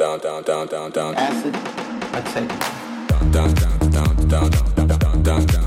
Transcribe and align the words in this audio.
down, 0.00 0.18
down, 0.18 0.42
down, 0.42 0.66
down, 0.66 0.90
down. 0.90 1.14
Acid, 1.14 1.54
I 2.14 2.22
take 2.32 2.50
it. 2.50 3.30
Down, 3.30 3.52
down, 3.52 3.52
down, 3.52 3.90
down, 3.90 4.16
down, 4.16 4.50
down, 4.50 4.50
down, 4.50 4.98
down, 4.98 5.22
down, 5.22 5.46
down, 5.46 5.59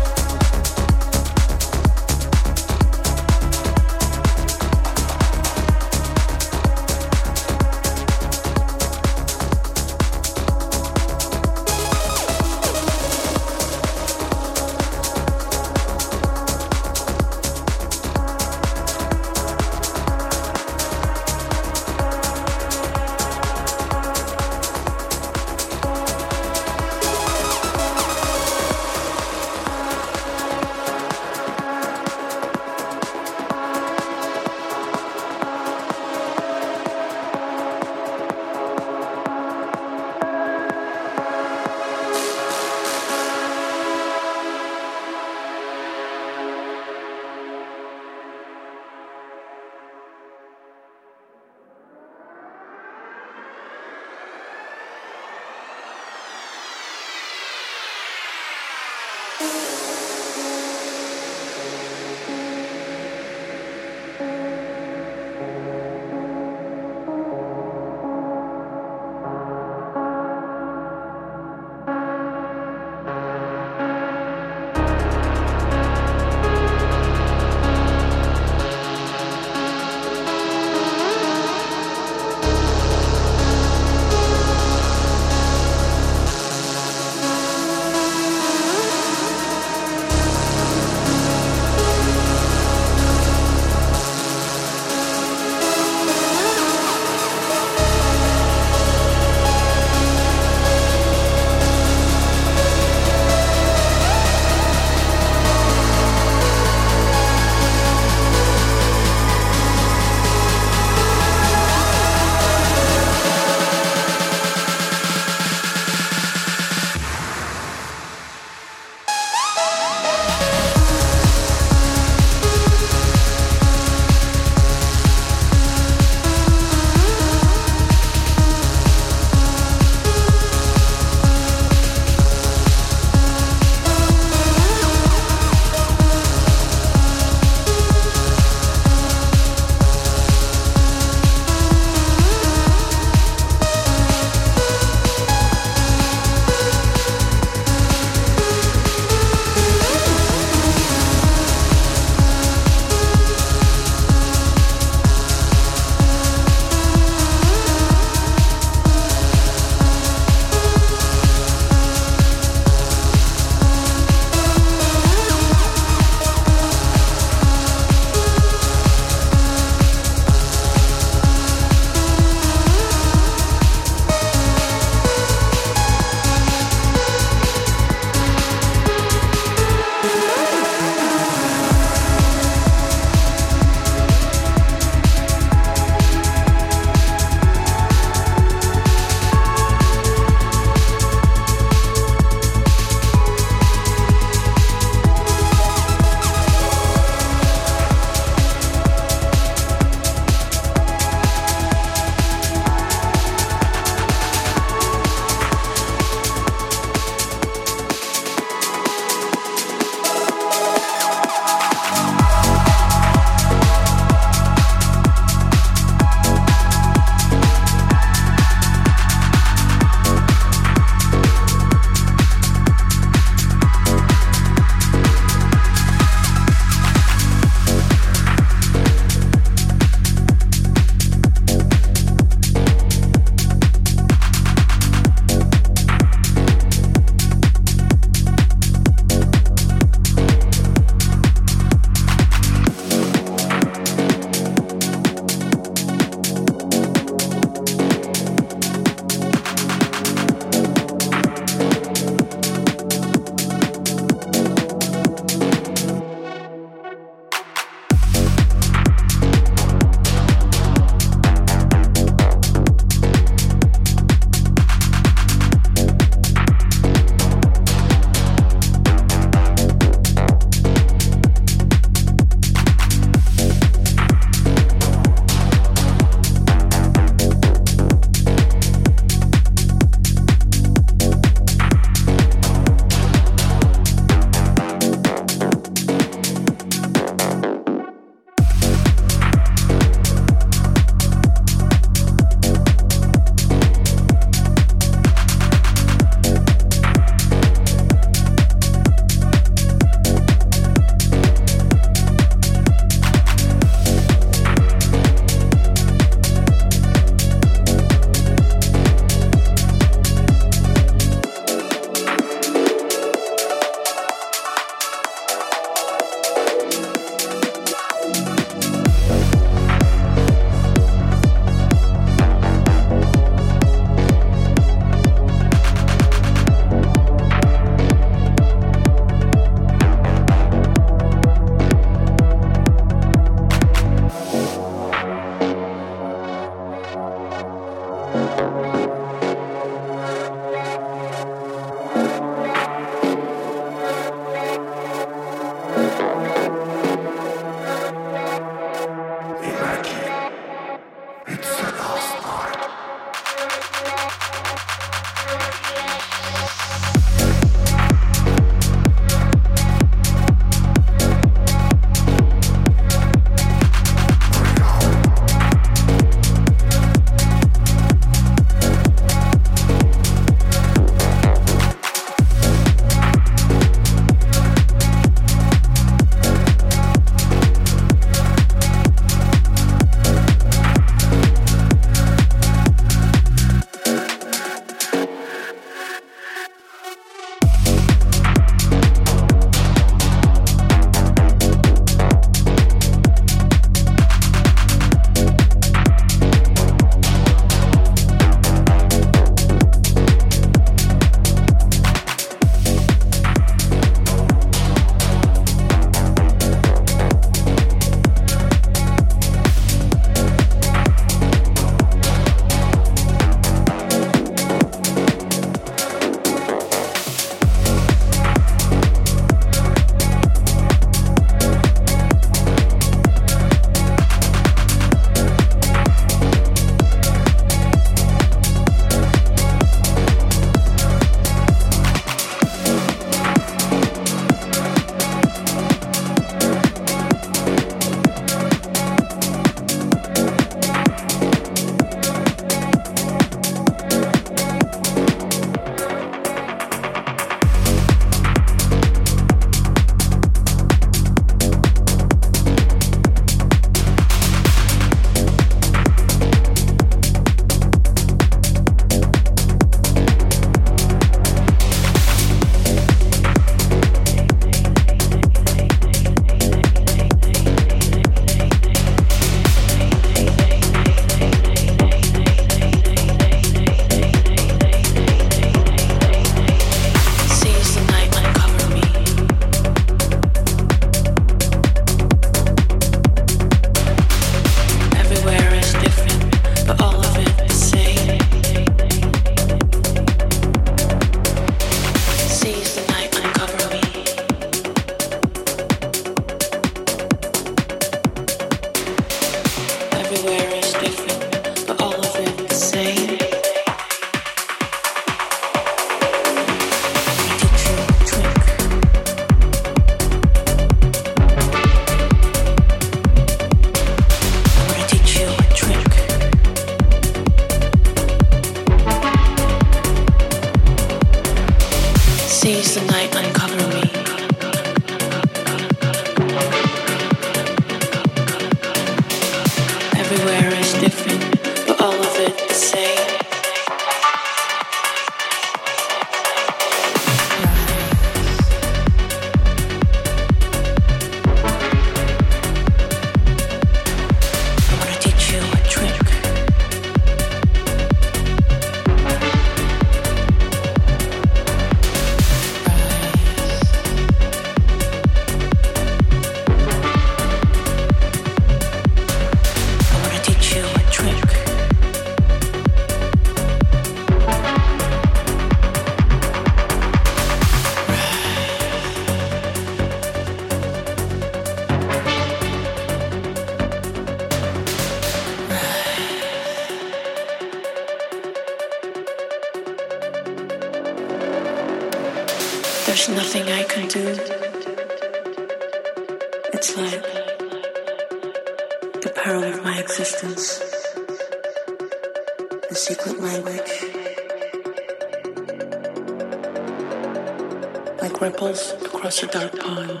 ripples 598.26 598.72
across 598.84 599.22
a 599.22 599.26
dark 599.28 599.56
pond, 599.56 600.00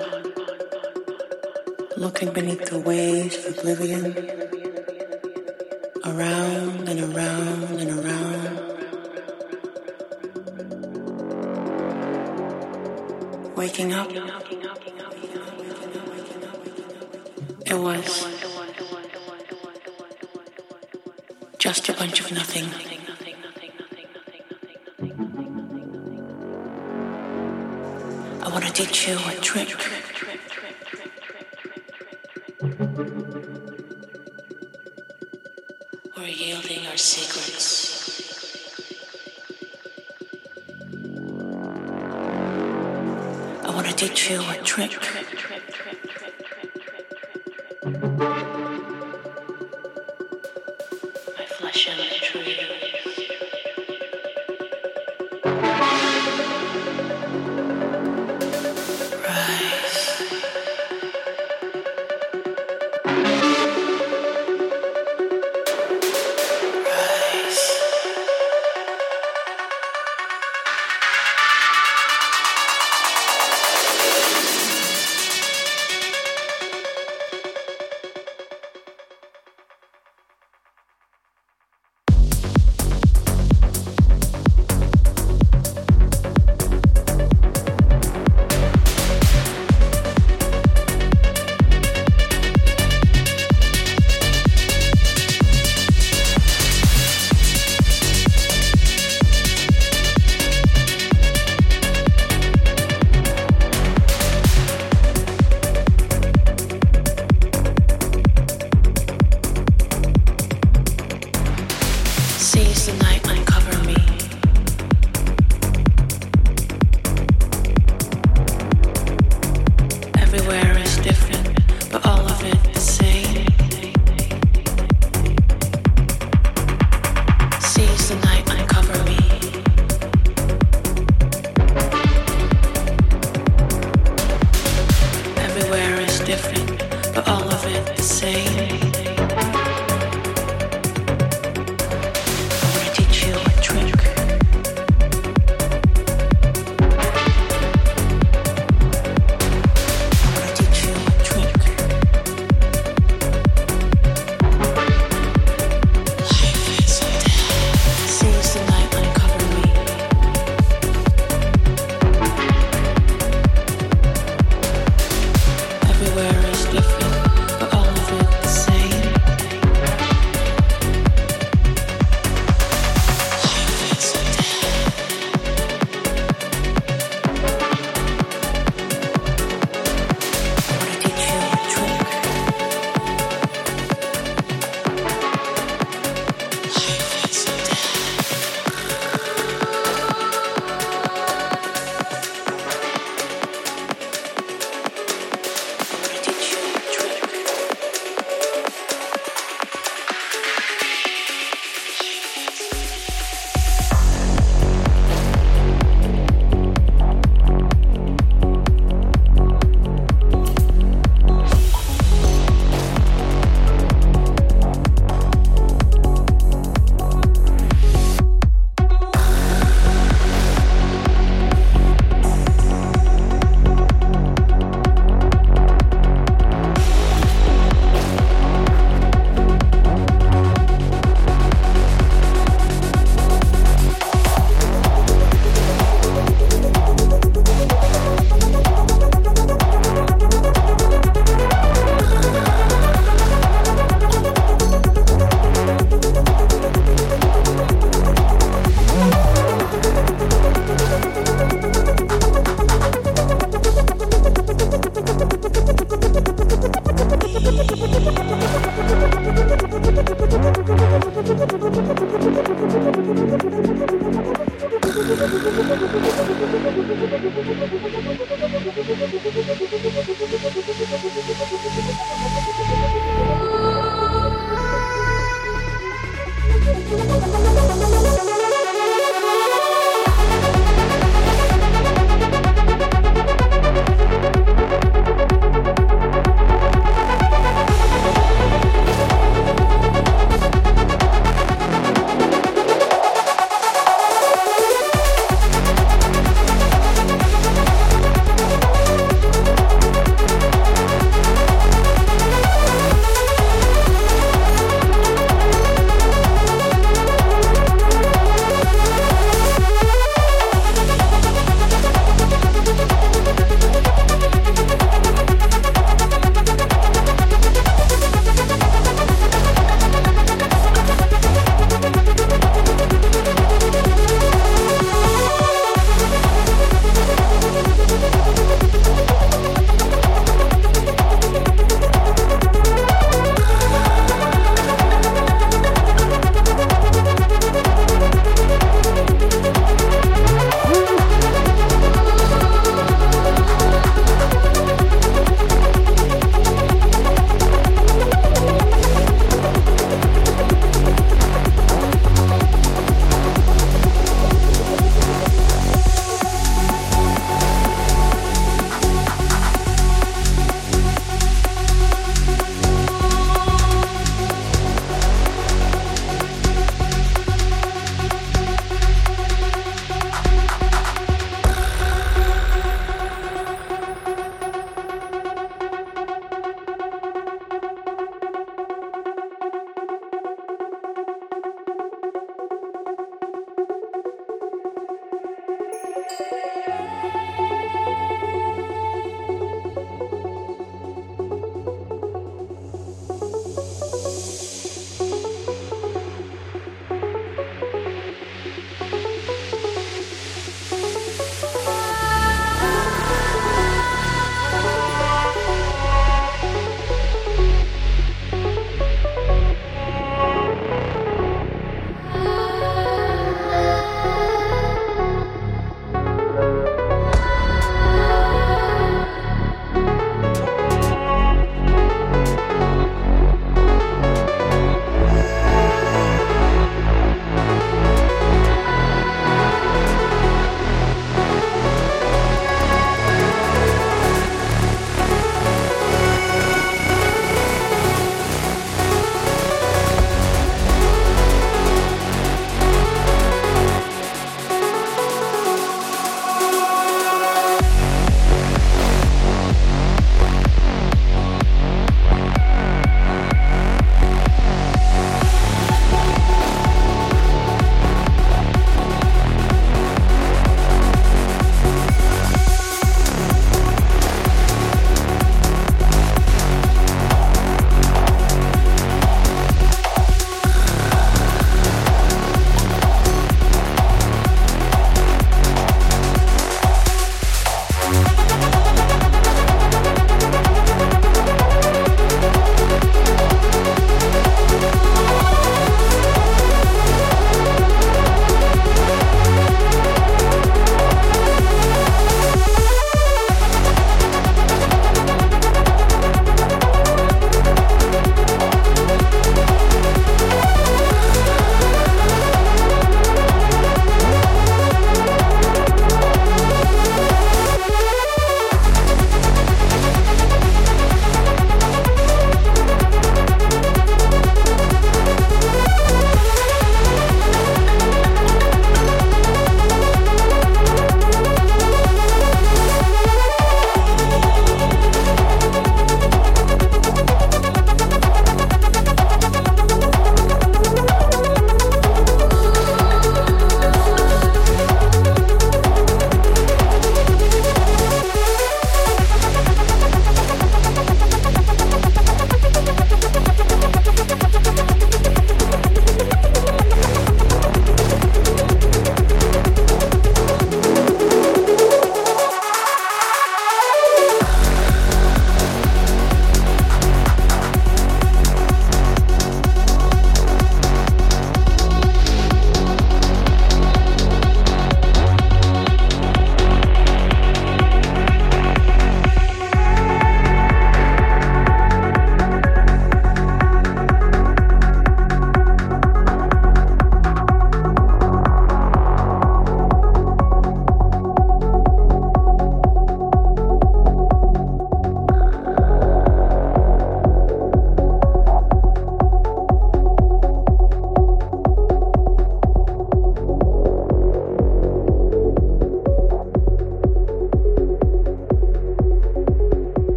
looking 1.96 2.32
beneath 2.32 2.64
the 2.66 2.78
waves 2.80 3.36
of 3.46 3.56
oblivion. 3.58 4.45